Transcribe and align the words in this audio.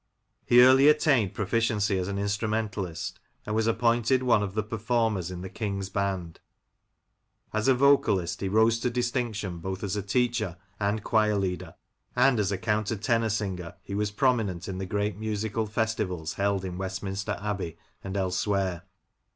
He 0.47 0.61
early 0.63 0.87
attained 0.87 1.35
proficiency 1.35 1.95
as 1.99 2.07
an 2.07 2.17
instrumentalist, 2.17 3.19
and 3.45 3.55
was 3.55 3.67
appointed 3.67 4.23
one 4.23 4.41
of 4.41 4.55
the 4.55 4.63
performers 4.63 5.29
in 5.29 5.41
the" 5.41 5.49
King's 5.61 5.89
Band." 5.89 6.39
As 7.53 7.67
a 7.67 7.75
vocalist 7.75 8.41
he 8.41 8.49
rose 8.49 8.79
to 8.79 8.89
distinction 8.89 9.59
both 9.59 9.83
as 9.83 9.95
a 9.95 10.01
teacher 10.01 10.57
and 10.79 11.03
choir 11.03 11.35
leader, 11.35 11.75
and 12.15 12.39
as 12.39 12.51
a 12.51 12.57
counter 12.57 12.95
tenor 12.95 13.29
singer 13.29 13.75
he 13.83 13.93
was 13.93 14.09
prominent 14.09 14.67
in 14.67 14.79
the 14.79 14.87
great 14.87 15.17
musical 15.17 15.67
festivals 15.67 16.33
held 16.33 16.65
in 16.65 16.79
Westminster 16.79 17.37
Abbey 17.39 17.77
and 18.03 18.17
elsewhere. 18.17 18.81